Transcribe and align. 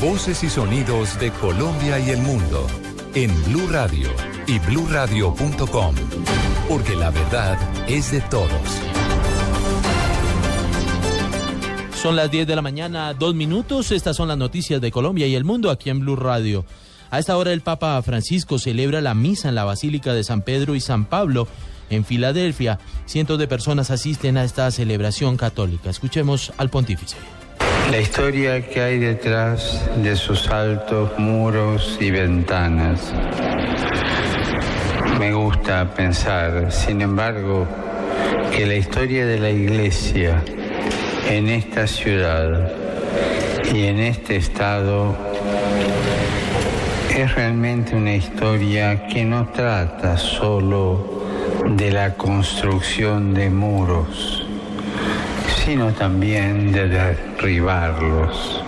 Voces 0.00 0.42
y 0.42 0.48
sonidos 0.48 1.18
de 1.20 1.30
Colombia 1.32 1.98
y 1.98 2.10
el 2.10 2.18
mundo 2.22 2.66
en 3.14 3.30
Blue 3.44 3.68
Radio 3.70 4.08
y 4.46 4.58
bluradio.com, 4.60 5.94
porque 6.68 6.96
la 6.96 7.10
verdad 7.10 7.58
es 7.88 8.10
de 8.12 8.20
todos. 8.22 8.50
Son 11.94 12.16
las 12.16 12.30
10 12.30 12.46
de 12.46 12.56
la 12.56 12.62
mañana, 12.62 13.12
dos 13.12 13.34
minutos. 13.34 13.90
Estas 13.90 14.16
son 14.16 14.28
las 14.28 14.38
noticias 14.38 14.80
de 14.80 14.90
Colombia 14.90 15.26
y 15.26 15.34
el 15.34 15.44
mundo 15.44 15.70
aquí 15.70 15.90
en 15.90 16.00
Blue 16.00 16.16
Radio. 16.16 16.64
A 17.10 17.18
esta 17.18 17.36
hora 17.36 17.52
el 17.52 17.60
Papa 17.60 18.00
Francisco 18.02 18.58
celebra 18.58 19.02
la 19.02 19.14
misa 19.14 19.50
en 19.50 19.56
la 19.56 19.64
Basílica 19.64 20.14
de 20.14 20.24
San 20.24 20.40
Pedro 20.42 20.74
y 20.74 20.80
San 20.80 21.04
Pablo 21.04 21.48
en 21.90 22.04
Filadelfia. 22.04 22.78
Cientos 23.04 23.38
de 23.38 23.48
personas 23.48 23.90
asisten 23.90 24.38
a 24.38 24.44
esta 24.44 24.70
celebración 24.70 25.36
católica. 25.36 25.90
Escuchemos 25.90 26.52
al 26.56 26.70
pontífice. 26.70 27.16
La 27.90 28.00
historia 28.00 28.60
que 28.60 28.82
hay 28.82 28.98
detrás 28.98 29.88
de 30.02 30.14
sus 30.14 30.48
altos 30.50 31.18
muros 31.18 31.96
y 32.00 32.10
ventanas. 32.10 33.12
Me 35.18 35.32
gusta 35.32 35.94
pensar, 35.94 36.70
sin 36.70 37.00
embargo, 37.00 37.66
que 38.54 38.66
la 38.66 38.74
historia 38.74 39.26
de 39.26 39.38
la 39.38 39.50
iglesia 39.50 40.42
en 41.28 41.48
esta 41.48 41.86
ciudad 41.86 42.70
y 43.72 43.86
en 43.86 43.98
este 44.00 44.36
estado 44.36 45.16
es 47.16 47.34
realmente 47.34 47.96
una 47.96 48.14
historia 48.14 49.06
que 49.06 49.24
no 49.24 49.48
trata 49.48 50.16
solo 50.16 51.24
de 51.76 51.90
la 51.90 52.14
construcción 52.14 53.34
de 53.34 53.50
muros, 53.50 54.47
sino 55.68 55.92
también 55.92 56.72
de 56.72 56.88
derribarlos. 56.88 58.62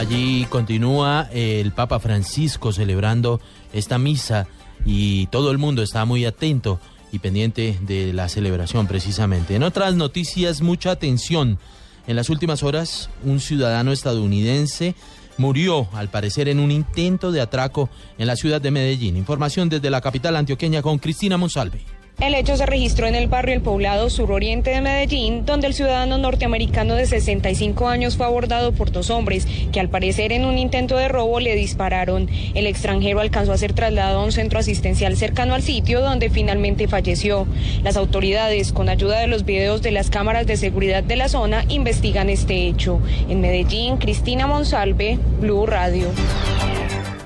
Allí 0.00 0.46
continúa 0.48 1.28
el 1.32 1.70
Papa 1.70 2.00
Francisco 2.00 2.72
celebrando 2.72 3.40
esta 3.72 3.98
misa 3.98 4.48
y 4.84 5.28
todo 5.28 5.52
el 5.52 5.58
mundo 5.58 5.80
está 5.84 6.04
muy 6.06 6.24
atento 6.24 6.80
y 7.12 7.20
pendiente 7.20 7.78
de 7.82 8.12
la 8.12 8.28
celebración 8.28 8.88
precisamente. 8.88 9.54
En 9.54 9.62
otras 9.62 9.94
noticias, 9.94 10.60
mucha 10.60 10.90
atención. 10.90 11.60
En 12.08 12.16
las 12.16 12.28
últimas 12.28 12.64
horas, 12.64 13.10
un 13.22 13.38
ciudadano 13.38 13.92
estadounidense 13.92 14.96
murió, 15.38 15.86
al 15.92 16.08
parecer, 16.08 16.48
en 16.48 16.58
un 16.58 16.72
intento 16.72 17.30
de 17.30 17.42
atraco 17.42 17.88
en 18.18 18.26
la 18.26 18.34
ciudad 18.34 18.60
de 18.60 18.72
Medellín. 18.72 19.16
Información 19.16 19.68
desde 19.68 19.88
la 19.88 20.00
capital 20.00 20.34
antioqueña 20.34 20.82
con 20.82 20.98
Cristina 20.98 21.36
Monsalve. 21.36 22.01
El 22.22 22.36
hecho 22.36 22.56
se 22.56 22.66
registró 22.66 23.08
en 23.08 23.16
el 23.16 23.26
barrio 23.26 23.52
El 23.52 23.62
Poblado 23.62 24.08
suroriente 24.08 24.70
de 24.70 24.80
Medellín, 24.80 25.44
donde 25.44 25.66
el 25.66 25.74
ciudadano 25.74 26.18
norteamericano 26.18 26.94
de 26.94 27.04
65 27.04 27.88
años 27.88 28.16
fue 28.16 28.26
abordado 28.26 28.70
por 28.70 28.92
dos 28.92 29.10
hombres 29.10 29.48
que 29.72 29.80
al 29.80 29.88
parecer 29.88 30.30
en 30.30 30.44
un 30.44 30.56
intento 30.56 30.96
de 30.96 31.08
robo 31.08 31.40
le 31.40 31.56
dispararon. 31.56 32.28
El 32.54 32.68
extranjero 32.68 33.18
alcanzó 33.18 33.52
a 33.52 33.58
ser 33.58 33.72
trasladado 33.72 34.20
a 34.20 34.24
un 34.24 34.30
centro 34.30 34.60
asistencial 34.60 35.16
cercano 35.16 35.54
al 35.54 35.62
sitio 35.62 36.00
donde 36.00 36.30
finalmente 36.30 36.86
falleció. 36.86 37.48
Las 37.82 37.96
autoridades, 37.96 38.72
con 38.72 38.88
ayuda 38.88 39.18
de 39.18 39.26
los 39.26 39.44
videos 39.44 39.82
de 39.82 39.90
las 39.90 40.08
cámaras 40.08 40.46
de 40.46 40.56
seguridad 40.56 41.02
de 41.02 41.16
la 41.16 41.28
zona, 41.28 41.64
investigan 41.70 42.30
este 42.30 42.68
hecho. 42.68 43.00
En 43.28 43.40
Medellín, 43.40 43.96
Cristina 43.96 44.46
Monsalve, 44.46 45.18
Blue 45.40 45.66
Radio. 45.66 46.06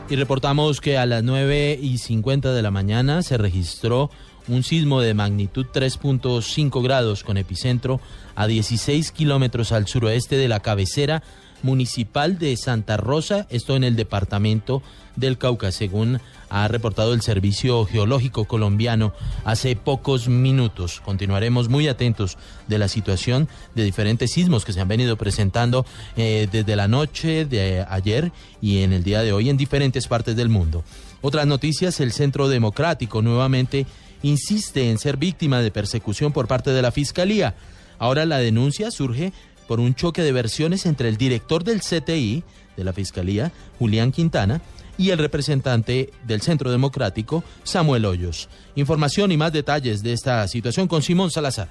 Y 0.09 0.17
reportamos 0.17 0.81
que 0.81 0.97
a 0.97 1.05
las 1.05 1.23
9 1.23 1.79
y 1.83 1.99
50 1.99 2.55
de 2.55 2.63
la 2.63 2.71
mañana 2.71 3.23
se 3.23 3.37
registró 3.37 4.09
un 4.49 4.63
sismo 4.63 5.01
de 5.01 5.15
magnitud 5.15 5.67
3.5 5.73 6.83
grados 6.83 7.25
con 7.25 7.37
epicentro 7.37 8.01
a 8.35 8.47
16 8.47 9.13
kilómetros 9.13 9.73
al 9.73 9.87
suroeste 9.87 10.37
de 10.37 10.49
la 10.49 10.61
cabecera 10.61 11.23
municipal 11.63 12.39
de 12.39 12.57
Santa 12.57 12.97
Rosa, 12.97 13.47
esto 13.51 13.77
en 13.77 13.85
el 13.85 13.97
departamento 13.97 14.83
del 15.17 15.39
Cauca, 15.39 15.73
según 15.73 16.21
ha 16.49 16.69
reportado 16.69 17.15
el 17.15 17.23
Servicio 17.23 17.85
Geológico 17.87 18.45
Colombiano 18.45 19.13
hace 19.45 19.75
pocos 19.75 20.29
minutos. 20.29 21.01
Continuaremos 21.01 21.69
muy 21.69 21.89
atentos 21.89 22.37
de 22.69 22.79
la 22.79 22.89
situación 22.89 23.49
de 23.75 23.85
diferentes 23.85 24.31
sismos 24.33 24.65
que 24.65 24.73
se 24.73 24.81
han 24.81 24.89
venido 24.89 25.17
presentando 25.17 25.87
eh, 26.17 26.47
desde 26.53 26.77
la 26.77 26.89
noche 26.89 27.47
de 27.47 27.85
ayer 27.89 28.31
y 28.61 28.83
en 28.83 28.93
el 28.93 29.03
día 29.03 29.23
de 29.23 29.33
hoy 29.33 29.49
en 29.49 29.57
diferentes 29.57 30.07
partes 30.07 30.37
del 30.37 30.49
mundo. 30.49 30.85
Otras 31.23 31.47
noticias, 31.47 31.99
el 32.01 32.13
Centro 32.13 32.49
Democrático 32.49 33.23
nuevamente 33.23 33.87
insiste 34.23 34.91
en 34.91 34.99
ser 34.99 35.17
víctima 35.17 35.61
de 35.61 35.71
persecución 35.71 36.33
por 36.33 36.47
parte 36.49 36.71
de 36.71 36.83
la 36.83 36.93
Fiscalía. 36.93 37.55
Ahora 37.99 38.25
la 38.27 38.39
denuncia 38.39 38.91
surge 38.91 39.33
por 39.67 39.81
un 39.81 39.95
choque 39.95 40.23
de 40.23 40.33
versiones 40.33 40.87
entre 40.87 41.09
el 41.09 41.17
director 41.17 41.65
del 41.65 41.81
CTI 41.81 42.45
de 42.77 42.85
la 42.85 42.93
Fiscalía, 42.93 43.53
Julián 43.79 44.13
Quintana, 44.13 44.61
y 44.99 45.11
el 45.11 45.19
representante 45.19 46.11
del 46.27 46.41
Centro 46.41 46.71
Democrático, 46.71 47.45
Samuel 47.65 48.05
Hoyos. 48.07 48.49
Información 48.77 49.33
y 49.33 49.37
más 49.37 49.53
detalles 49.53 50.03
de 50.03 50.13
esta 50.13 50.47
situación 50.49 50.89
con 50.89 51.03
Simón 51.03 51.31
Salazar. 51.31 51.69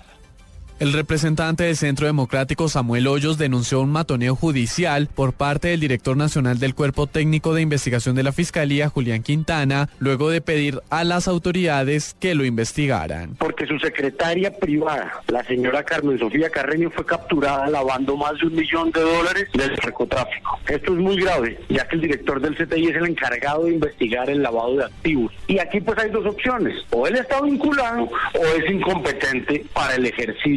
El 0.77 0.91
representante 0.91 1.63
del 1.63 1.77
Centro 1.77 2.05
Democrático 2.05 2.67
Samuel 2.67 3.07
Hoyos 3.07 3.37
denunció 3.37 3.79
un 3.79 3.93
matoneo 3.93 4.35
judicial 4.35 5.07
por 5.07 5.31
parte 5.31 5.69
del 5.69 5.79
director 5.79 6.17
nacional 6.17 6.59
del 6.59 6.75
Cuerpo 6.75 7.07
Técnico 7.07 7.53
de 7.53 7.61
Investigación 7.61 8.13
de 8.13 8.23
la 8.23 8.33
Fiscalía, 8.33 8.89
Julián 8.89 9.23
Quintana, 9.23 9.87
luego 9.99 10.29
de 10.29 10.41
pedir 10.41 10.81
a 10.89 11.05
las 11.05 11.29
autoridades 11.29 12.17
que 12.19 12.35
lo 12.35 12.43
investigaran. 12.43 13.35
Porque 13.37 13.65
su 13.65 13.79
secretaria 13.79 14.53
privada, 14.53 15.21
la 15.29 15.45
señora 15.45 15.81
Carmen 15.83 16.19
Sofía 16.19 16.49
Carreño, 16.49 16.91
fue 16.91 17.05
capturada 17.05 17.69
lavando 17.69 18.17
más 18.17 18.37
de 18.41 18.47
un 18.47 18.55
millón 18.55 18.91
de 18.91 18.99
dólares 18.99 19.47
del 19.53 19.71
narcotráfico. 19.81 20.59
Esto 20.67 20.93
es 20.93 20.99
muy 20.99 21.15
grave, 21.21 21.57
ya 21.69 21.87
que 21.87 21.95
el 21.95 22.01
director 22.01 22.41
del 22.41 22.53
CTI 22.53 22.87
es 22.87 22.97
el 22.97 23.05
encargado 23.05 23.63
de 23.63 23.75
investigar 23.75 24.29
el 24.29 24.43
lavado 24.43 24.75
de 24.75 24.83
activos. 24.83 25.31
Y 25.47 25.57
aquí 25.57 25.79
pues 25.79 25.97
hay 25.99 26.09
dos 26.09 26.25
opciones, 26.25 26.75
o 26.91 27.07
él 27.07 27.15
está 27.15 27.39
vinculado 27.39 28.03
o 28.03 28.45
es 28.59 28.69
incompetente 28.69 29.65
para 29.73 29.95
el 29.95 30.05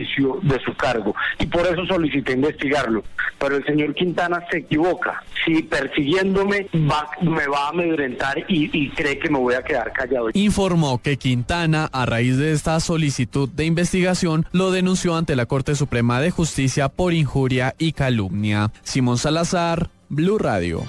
ejercicio 0.08 0.38
de 0.42 0.60
su 0.64 0.74
cargo 0.74 1.14
y 1.38 1.46
por 1.46 1.66
eso 1.66 1.84
solicité 1.86 2.32
investigarlo. 2.32 3.04
Pero 3.38 3.56
el 3.56 3.64
señor 3.64 3.94
Quintana 3.94 4.42
se 4.50 4.58
equivoca. 4.58 5.22
Si 5.44 5.62
persiguiéndome 5.62 6.68
va, 6.90 7.08
me 7.22 7.46
va 7.46 7.66
a 7.66 7.68
amedrentar 7.70 8.38
y, 8.48 8.70
y 8.72 8.90
cree 8.90 9.18
que 9.18 9.30
me 9.30 9.38
voy 9.38 9.54
a 9.54 9.62
quedar 9.62 9.92
callado. 9.92 10.30
Informó 10.34 11.00
que 11.00 11.16
Quintana, 11.16 11.88
a 11.92 12.06
raíz 12.06 12.36
de 12.36 12.52
esta 12.52 12.78
solicitud 12.80 13.48
de 13.48 13.64
investigación, 13.64 14.46
lo 14.52 14.70
denunció 14.70 15.16
ante 15.16 15.36
la 15.36 15.46
Corte 15.46 15.74
Suprema 15.74 16.20
de 16.20 16.30
Justicia 16.30 16.88
por 16.88 17.12
injuria 17.12 17.74
y 17.78 17.92
calumnia. 17.92 18.70
Simón 18.82 19.18
Salazar, 19.18 19.90
Blue 20.08 20.38
Radio. 20.38 20.82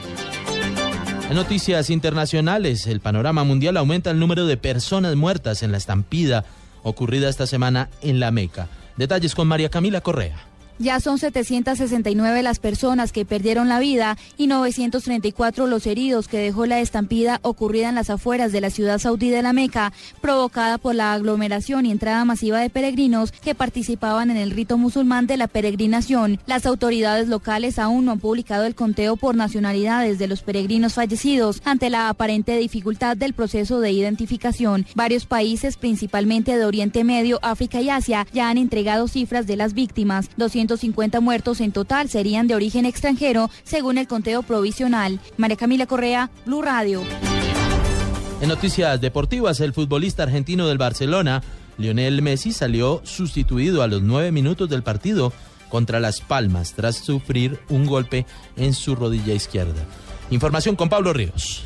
En 1.29 1.35
noticias 1.35 1.91
internacionales, 1.91 2.87
el 2.87 3.01
panorama 3.01 3.43
mundial 3.43 3.77
aumenta 3.77 4.09
el 4.09 4.19
número 4.19 4.47
de 4.47 4.57
personas 4.57 5.15
muertas 5.15 5.61
en 5.61 5.71
la 5.71 5.77
estampida 5.77 6.43
ocurrida 6.83 7.29
esta 7.29 7.45
semana 7.45 7.89
en 8.01 8.19
la 8.19 8.31
Meca. 8.31 8.67
Detalles 8.99 9.33
con 9.33 9.47
María 9.47 9.69
Camila 9.69 10.01
Correa. 10.01 10.48
Ya 10.81 11.01
son 11.01 11.19
769 11.19 12.41
las 12.41 12.59
personas 12.59 13.11
que 13.11 13.25
perdieron 13.25 13.67
la 13.67 13.79
vida 13.79 14.17
y 14.37 14.47
934 14.47 15.67
los 15.67 15.85
heridos 15.85 16.29
que 16.29 16.37
dejó 16.37 16.65
la 16.65 16.79
estampida 16.79 17.41
ocurrida 17.41 17.89
en 17.89 17.95
las 17.95 18.09
afueras 18.09 18.53
de 18.53 18.61
la 18.61 18.69
ciudad 18.69 18.97
saudí 18.97 19.29
de 19.29 19.41
la 19.41 19.51
Meca, 19.51 19.91
provocada 20.21 20.77
por 20.77 20.95
la 20.95 21.11
aglomeración 21.11 21.85
y 21.85 21.91
entrada 21.91 22.23
masiva 22.23 22.61
de 22.61 22.69
peregrinos 22.69 23.33
que 23.33 23.55
participaban 23.55 24.31
en 24.31 24.37
el 24.37 24.51
rito 24.51 24.77
musulmán 24.77 25.27
de 25.27 25.35
la 25.35 25.49
peregrinación. 25.49 26.39
Las 26.45 26.65
autoridades 26.65 27.27
locales 27.27 27.77
aún 27.77 28.05
no 28.05 28.13
han 28.13 28.21
publicado 28.21 28.63
el 28.63 28.73
conteo 28.73 29.17
por 29.17 29.35
nacionalidades 29.35 30.17
de 30.17 30.29
los 30.29 30.43
peregrinos 30.43 30.93
fallecidos 30.93 31.61
ante 31.65 31.89
la 31.89 32.07
aparente 32.07 32.57
dificultad 32.57 33.17
del 33.17 33.33
proceso 33.33 33.81
de 33.81 33.91
identificación. 33.91 34.85
Varios 34.95 35.25
países, 35.25 35.75
principalmente 35.75 36.57
de 36.57 36.63
Oriente 36.63 37.03
Medio, 37.03 37.39
África 37.41 37.81
y 37.81 37.89
Asia, 37.89 38.25
ya 38.31 38.49
han 38.49 38.57
entregado 38.57 39.09
cifras 39.09 39.45
de 39.45 39.57
las 39.57 39.73
víctimas. 39.73 40.29
200 40.37 40.68
150 40.69 41.19
muertos 41.19 41.61
en 41.61 41.71
total 41.71 42.09
serían 42.09 42.47
de 42.47 42.53
origen 42.55 42.85
extranjero, 42.85 43.49
según 43.63 43.97
el 43.97 44.07
conteo 44.07 44.43
provisional. 44.43 45.19
María 45.37 45.57
Camila 45.57 45.87
Correa, 45.87 46.29
Blue 46.45 46.61
Radio. 46.61 47.01
En 48.41 48.49
noticias 48.49 49.01
deportivas, 49.01 49.59
el 49.59 49.73
futbolista 49.73 50.23
argentino 50.23 50.67
del 50.67 50.77
Barcelona, 50.77 51.41
Lionel 51.77 52.21
Messi, 52.21 52.53
salió 52.53 53.01
sustituido 53.03 53.81
a 53.81 53.87
los 53.87 54.01
nueve 54.01 54.31
minutos 54.31 54.69
del 54.69 54.83
partido 54.83 55.33
contra 55.69 55.99
Las 55.99 56.21
Palmas 56.21 56.73
tras 56.73 56.97
sufrir 56.97 57.59
un 57.69 57.85
golpe 57.85 58.25
en 58.55 58.73
su 58.73 58.95
rodilla 58.95 59.33
izquierda. 59.33 59.85
Información 60.29 60.75
con 60.75 60.89
Pablo 60.89 61.13
Ríos. 61.13 61.63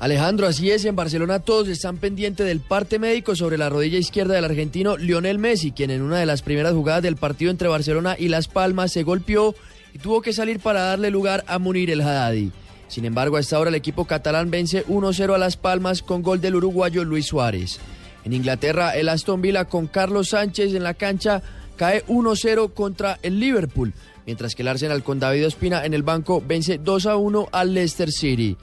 Alejandro, 0.00 0.46
así 0.46 0.70
es, 0.70 0.86
en 0.86 0.96
Barcelona 0.96 1.40
todos 1.40 1.68
están 1.68 1.98
pendientes 1.98 2.46
del 2.46 2.60
parte 2.60 2.98
médico 2.98 3.36
sobre 3.36 3.58
la 3.58 3.68
rodilla 3.68 3.98
izquierda 3.98 4.34
del 4.34 4.46
argentino 4.46 4.96
Lionel 4.96 5.38
Messi, 5.38 5.72
quien 5.72 5.90
en 5.90 6.00
una 6.00 6.18
de 6.18 6.24
las 6.24 6.40
primeras 6.40 6.72
jugadas 6.72 7.02
del 7.02 7.16
partido 7.16 7.50
entre 7.50 7.68
Barcelona 7.68 8.16
y 8.18 8.28
Las 8.28 8.48
Palmas 8.48 8.92
se 8.92 9.02
golpeó 9.02 9.54
y 9.92 9.98
tuvo 9.98 10.22
que 10.22 10.32
salir 10.32 10.58
para 10.58 10.80
darle 10.80 11.10
lugar 11.10 11.44
a 11.46 11.58
Munir 11.58 11.90
el 11.90 12.00
Haddadi. 12.00 12.50
Sin 12.88 13.04
embargo, 13.04 13.36
a 13.36 13.40
esta 13.40 13.58
hora 13.60 13.68
el 13.68 13.74
equipo 13.74 14.06
catalán 14.06 14.50
vence 14.50 14.86
1-0 14.86 15.34
a 15.34 15.38
Las 15.38 15.58
Palmas 15.58 16.00
con 16.00 16.22
gol 16.22 16.40
del 16.40 16.54
uruguayo 16.54 17.04
Luis 17.04 17.26
Suárez. 17.26 17.78
En 18.24 18.32
Inglaterra, 18.32 18.96
el 18.96 19.10
Aston 19.10 19.42
Villa 19.42 19.66
con 19.66 19.86
Carlos 19.86 20.30
Sánchez 20.30 20.74
en 20.74 20.82
la 20.82 20.94
cancha 20.94 21.42
cae 21.76 22.06
1-0 22.06 22.72
contra 22.72 23.18
el 23.22 23.38
Liverpool, 23.38 23.92
mientras 24.24 24.54
que 24.54 24.62
el 24.62 24.68
Arsenal 24.68 25.02
con 25.02 25.20
David 25.20 25.46
Ospina 25.46 25.84
en 25.84 25.92
el 25.92 26.02
banco 26.02 26.42
vence 26.46 26.80
2-1 26.80 27.50
al 27.52 27.74
Leicester 27.74 28.10
City. 28.10 28.56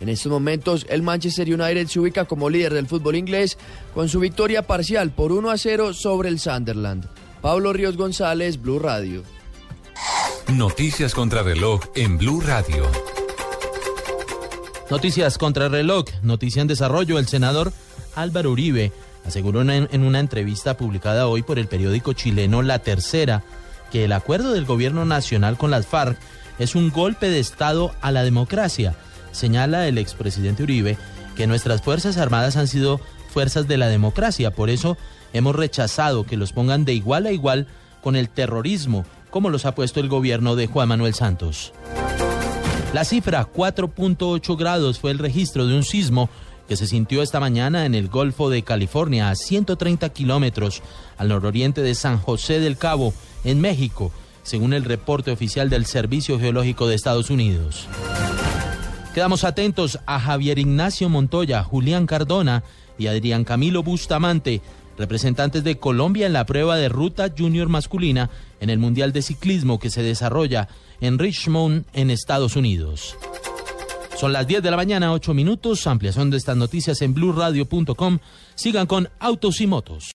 En 0.00 0.08
estos 0.08 0.30
momentos, 0.30 0.86
el 0.88 1.02
Manchester 1.02 1.48
United 1.48 1.86
se 1.86 2.00
ubica 2.00 2.24
como 2.24 2.50
líder 2.50 2.74
del 2.74 2.86
fútbol 2.86 3.16
inglés 3.16 3.56
con 3.94 4.08
su 4.08 4.20
victoria 4.20 4.66
parcial 4.66 5.10
por 5.10 5.32
1 5.32 5.50
a 5.50 5.58
0 5.58 5.94
sobre 5.94 6.28
el 6.28 6.40
Sunderland. 6.40 7.06
Pablo 7.40 7.72
Ríos 7.72 7.96
González, 7.96 8.60
Blue 8.60 8.78
Radio. 8.78 9.22
Noticias 10.52 11.14
contra 11.14 11.42
reloj 11.42 11.82
en 11.94 12.18
Blue 12.18 12.40
Radio. 12.40 12.84
Noticias 14.90 15.38
contra 15.38 15.68
reloj, 15.68 16.06
noticia 16.22 16.60
en 16.62 16.68
desarrollo. 16.68 17.18
El 17.18 17.26
senador 17.26 17.72
Álvaro 18.14 18.50
Uribe 18.50 18.92
aseguró 19.24 19.62
en 19.62 20.02
una 20.02 20.20
entrevista 20.20 20.76
publicada 20.76 21.26
hoy 21.26 21.42
por 21.42 21.58
el 21.58 21.66
periódico 21.66 22.12
chileno 22.12 22.62
La 22.62 22.80
Tercera 22.80 23.42
que 23.90 24.04
el 24.04 24.12
acuerdo 24.12 24.52
del 24.52 24.64
gobierno 24.64 25.04
nacional 25.04 25.56
con 25.56 25.70
las 25.70 25.86
FARC 25.86 26.18
es 26.58 26.74
un 26.74 26.90
golpe 26.90 27.30
de 27.30 27.38
Estado 27.38 27.94
a 28.00 28.10
la 28.10 28.22
democracia 28.22 28.94
señala 29.34 29.86
el 29.86 29.98
expresidente 29.98 30.62
Uribe 30.62 30.96
que 31.36 31.46
nuestras 31.46 31.82
Fuerzas 31.82 32.16
Armadas 32.16 32.56
han 32.56 32.68
sido 32.68 33.00
fuerzas 33.28 33.66
de 33.66 33.76
la 33.76 33.88
democracia, 33.88 34.52
por 34.52 34.70
eso 34.70 34.96
hemos 35.32 35.56
rechazado 35.56 36.24
que 36.24 36.36
los 36.36 36.52
pongan 36.52 36.84
de 36.84 36.94
igual 36.94 37.26
a 37.26 37.32
igual 37.32 37.66
con 38.00 38.16
el 38.16 38.28
terrorismo, 38.28 39.04
como 39.30 39.50
los 39.50 39.66
ha 39.66 39.74
puesto 39.74 39.98
el 39.98 40.08
gobierno 40.08 40.54
de 40.54 40.68
Juan 40.68 40.88
Manuel 40.88 41.14
Santos. 41.14 41.72
La 42.92 43.04
cifra 43.04 43.48
4.8 43.52 44.56
grados 44.56 45.00
fue 45.00 45.10
el 45.10 45.18
registro 45.18 45.66
de 45.66 45.74
un 45.74 45.82
sismo 45.82 46.30
que 46.68 46.76
se 46.76 46.86
sintió 46.86 47.22
esta 47.22 47.40
mañana 47.40 47.86
en 47.86 47.94
el 47.94 48.08
Golfo 48.08 48.50
de 48.50 48.62
California, 48.62 49.30
a 49.30 49.34
130 49.34 50.08
kilómetros 50.10 50.82
al 51.18 51.28
nororiente 51.28 51.82
de 51.82 51.94
San 51.94 52.18
José 52.18 52.60
del 52.60 52.76
Cabo, 52.76 53.12
en 53.42 53.60
México, 53.60 54.12
según 54.44 54.72
el 54.72 54.84
reporte 54.84 55.30
oficial 55.30 55.68
del 55.68 55.86
Servicio 55.86 56.38
Geológico 56.38 56.86
de 56.86 56.94
Estados 56.94 57.30
Unidos. 57.30 57.88
Quedamos 59.14 59.44
atentos 59.44 60.00
a 60.06 60.18
Javier 60.18 60.58
Ignacio 60.58 61.08
Montoya, 61.08 61.62
Julián 61.62 62.04
Cardona 62.04 62.64
y 62.98 63.06
Adrián 63.06 63.44
Camilo 63.44 63.84
Bustamante, 63.84 64.60
representantes 64.98 65.62
de 65.62 65.78
Colombia 65.78 66.26
en 66.26 66.32
la 66.32 66.44
prueba 66.46 66.74
de 66.76 66.88
ruta 66.88 67.32
junior 67.36 67.68
masculina 67.68 68.28
en 68.58 68.70
el 68.70 68.80
Mundial 68.80 69.12
de 69.12 69.22
Ciclismo 69.22 69.78
que 69.78 69.90
se 69.90 70.02
desarrolla 70.02 70.66
en 71.00 71.20
Richmond, 71.20 71.84
en 71.92 72.10
Estados 72.10 72.56
Unidos. 72.56 73.16
Son 74.16 74.32
las 74.32 74.48
10 74.48 74.64
de 74.64 74.70
la 74.72 74.76
mañana, 74.76 75.12
8 75.12 75.32
minutos. 75.32 75.86
Ampliación 75.86 76.30
de 76.30 76.36
estas 76.36 76.56
noticias 76.56 77.00
en 77.00 77.14
blueradio.com. 77.14 78.18
Sigan 78.56 78.88
con 78.88 79.08
Autos 79.20 79.60
y 79.60 79.68
Motos. 79.68 80.04